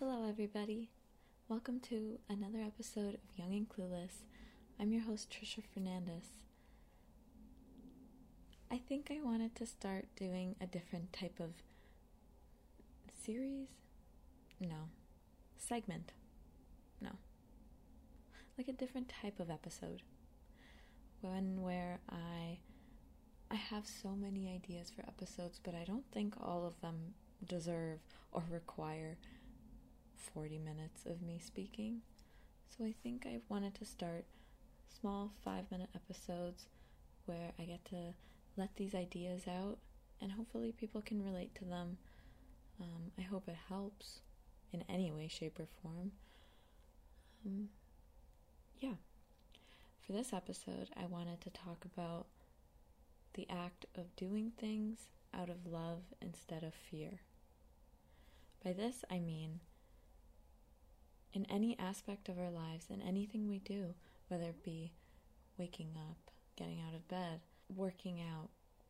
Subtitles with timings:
[0.00, 0.90] Hello, everybody.
[1.48, 4.22] Welcome to another episode of Young and Clueless.
[4.78, 6.22] I'm your host, Trisha Fernandez.
[8.70, 11.50] I think I wanted to start doing a different type of
[13.24, 13.70] series.
[14.60, 14.90] No.
[15.56, 16.12] Segment.
[17.00, 17.10] No.
[18.56, 20.02] Like a different type of episode.
[21.22, 22.60] One where I
[23.50, 27.98] I have so many ideas for episodes, but I don't think all of them deserve
[28.30, 29.16] or require
[30.18, 32.02] 40 minutes of me speaking.
[32.68, 34.24] So I think I wanted to start
[35.00, 36.66] small 5-minute episodes
[37.26, 38.14] where I get to
[38.56, 39.78] let these ideas out
[40.20, 41.98] and hopefully people can relate to them.
[42.80, 44.20] Um, I hope it helps
[44.72, 46.12] in any way, shape, or form.
[47.46, 47.68] Um,
[48.80, 48.94] yeah.
[50.00, 52.26] For this episode, I wanted to talk about
[53.34, 57.20] the act of doing things out of love instead of fear.
[58.64, 59.60] By this, I mean
[61.38, 63.94] in any aspect of our lives, in anything we do,
[64.26, 64.90] whether it be
[65.56, 67.38] waking up, getting out of bed,
[67.76, 68.48] working out,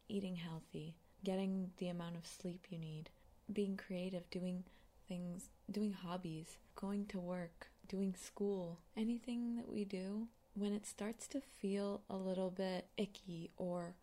[0.09, 3.11] eating healthy, getting the amount of sleep you need,
[3.53, 4.65] being creative, doing
[5.07, 11.27] things, doing hobbies, going to work, doing school, anything that we do, when it starts
[11.29, 13.95] to feel a little bit icky or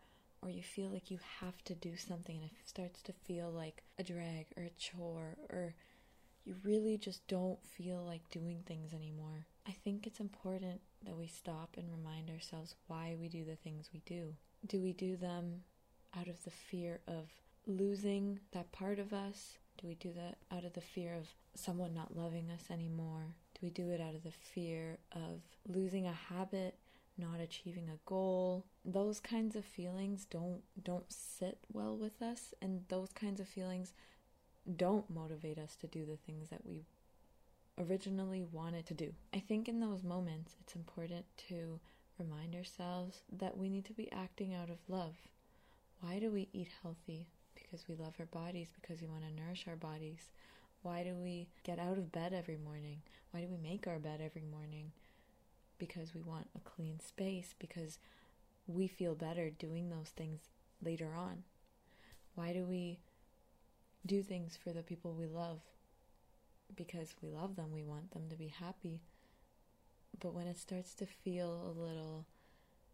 [0.42, 3.82] or you feel like you have to do something and it starts to feel like
[3.98, 5.74] a drag or a chore or
[6.46, 9.46] you really just don't feel like doing things anymore.
[9.66, 13.90] I think it's important that we stop and remind ourselves why we do the things
[13.92, 14.34] we do.
[14.64, 15.62] Do we do them
[16.16, 17.28] out of the fear of
[17.66, 19.58] losing that part of us?
[19.80, 23.34] Do we do that out of the fear of someone not loving us anymore?
[23.54, 26.76] Do we do it out of the fear of losing a habit,
[27.18, 28.64] not achieving a goal?
[28.84, 33.92] Those kinds of feelings don't don't sit well with us and those kinds of feelings
[34.74, 36.86] don't motivate us to do the things that we
[37.78, 39.12] originally wanted to do.
[39.34, 41.78] I think in those moments it's important to
[42.18, 45.14] remind ourselves that we need to be acting out of love.
[46.00, 47.26] Why do we eat healthy?
[47.54, 50.30] Because we love our bodies, because we want to nourish our bodies.
[50.82, 53.02] Why do we get out of bed every morning?
[53.30, 54.92] Why do we make our bed every morning?
[55.78, 57.98] Because we want a clean space, because
[58.66, 60.40] we feel better doing those things
[60.82, 61.44] later on.
[62.34, 62.98] Why do we
[64.06, 65.60] do things for the people we love?
[66.74, 69.00] Because we love them, we want them to be happy.
[70.18, 72.26] But when it starts to feel a little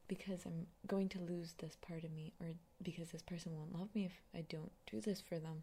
[0.09, 2.49] because I'm going to lose this part of me, or
[2.83, 5.63] because this person won't love me if I don't do this for them,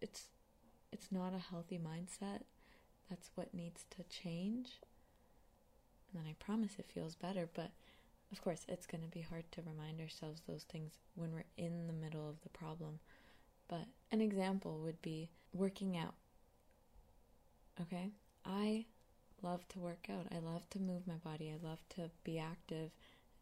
[0.00, 0.26] it's
[0.92, 2.42] it's not a healthy mindset.
[3.10, 4.80] That's what needs to change.
[6.08, 7.70] And then I promise it feels better, but
[8.32, 11.86] of course, it's going to be hard to remind ourselves those things when we're in
[11.86, 13.00] the middle of the problem.
[14.12, 16.14] An example would be working out.
[17.80, 18.10] Okay?
[18.44, 18.86] I
[19.42, 20.26] love to work out.
[20.34, 21.52] I love to move my body.
[21.52, 22.90] I love to be active.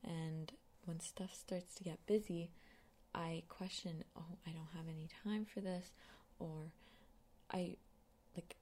[0.02, 0.52] And
[0.84, 2.50] when stuff starts to get busy,
[3.14, 5.92] I question, oh, I don't have any time for this.
[6.38, 6.72] Or
[7.52, 7.76] I,
[8.34, 8.56] like,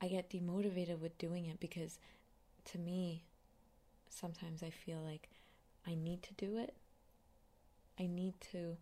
[0.00, 1.98] I get demotivated with doing it because
[2.66, 3.24] to me,
[4.08, 5.28] sometimes I feel like
[5.86, 6.74] I need to do it.
[7.98, 8.76] I need to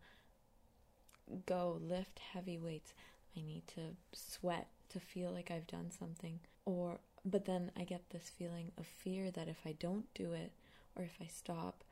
[1.46, 2.94] go lift heavy weights.
[3.36, 6.40] I need to sweat to feel like I've done something.
[6.64, 10.52] Or, but then I get this feeling of fear that if I don't do it,
[10.96, 11.84] or if I stop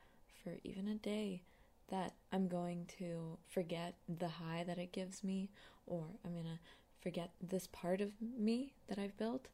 [0.43, 1.41] for even a day,
[1.89, 5.49] that I'm going to forget the high that it gives me,
[5.85, 6.59] or I'm to
[7.01, 9.47] forget this part of me that I've built,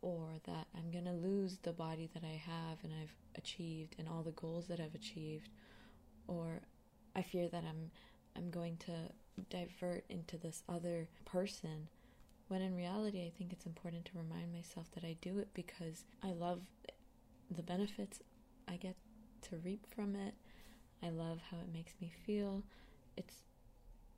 [0.00, 4.22] or that I'm to lose the body that I have and I've achieved and all
[4.22, 5.48] the goals that I've achieved,
[6.26, 6.60] or
[7.16, 7.90] I fear that I'm
[8.36, 8.92] I'm going to
[9.50, 11.88] divert into this other person
[12.48, 16.04] when in reality I think it's important to remind myself that I do it because
[16.22, 16.60] I love
[17.50, 18.20] the benefits
[18.68, 18.96] I get
[19.42, 20.34] to reap from it.
[21.02, 22.62] I love how it makes me feel.
[23.16, 23.34] It's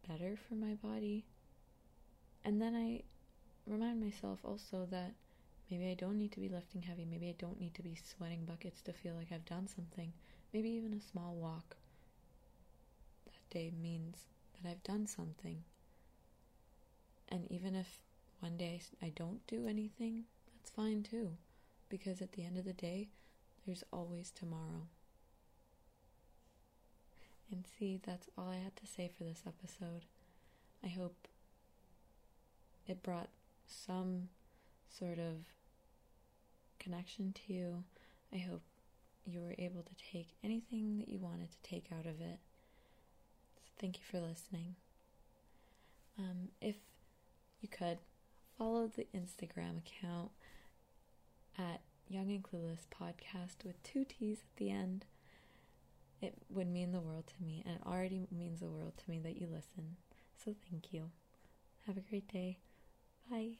[0.09, 1.25] better for my body.
[2.45, 3.03] And then I
[3.67, 5.13] remind myself also that
[5.71, 7.05] maybe I don't need to be lifting heavy.
[7.05, 10.13] Maybe I don't need to be sweating buckets to feel like I've done something.
[10.53, 11.77] Maybe even a small walk
[13.51, 15.65] day means that I've done something.
[17.29, 18.03] And even if
[18.41, 21.33] one day I don't do anything, that's fine too.
[21.89, 23.09] Because at the end of the day,
[23.67, 24.89] there's always tomorrow.
[27.51, 30.05] And see, that's all I had to say for this episode.
[30.85, 31.29] I hope
[32.87, 33.29] it brought
[33.67, 34.29] some
[34.89, 35.45] sort of
[36.79, 37.85] connection to you.
[38.33, 38.63] I hope
[39.25, 42.39] you were able to take anything that you wanted to take out of it.
[43.81, 44.77] Thank you for listening.
[46.19, 46.77] Um, if
[47.61, 47.99] you could
[48.57, 50.31] follow the Instagram account
[51.59, 55.05] at Young and Clueless Podcast with two T's at the end.
[56.23, 59.19] It would mean the world to me, and it already means the world to me
[59.21, 59.97] that you listen.
[60.43, 61.11] So thank you.
[61.87, 62.59] Have a great day.
[63.31, 63.59] Bye.